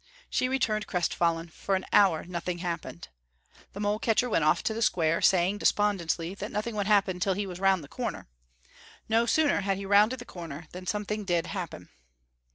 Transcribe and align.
She 0.31 0.49
returned 0.49 0.87
crestfallen, 0.87 1.41
and 1.45 1.53
for 1.53 1.75
an 1.75 1.85
hour 1.93 2.23
nothing 2.23 2.57
happened. 2.57 3.09
The 3.73 3.79
mole 3.79 3.99
catcher 3.99 4.31
went 4.31 4.43
off 4.43 4.63
to 4.63 4.73
the 4.73 4.81
square, 4.81 5.21
saying, 5.21 5.59
despondently, 5.59 6.33
that 6.33 6.51
nothing 6.51 6.75
would 6.75 6.87
happen 6.87 7.17
until 7.17 7.35
he 7.35 7.45
was 7.45 7.59
round 7.59 7.83
the 7.83 7.87
corner. 7.87 8.27
No 9.07 9.27
sooner 9.27 9.61
had 9.61 9.77
he 9.77 9.85
rounded 9.85 10.17
the 10.17 10.25
corner 10.25 10.65
than 10.71 10.87
something 10.87 11.23
did 11.23 11.45
happen. 11.45 11.89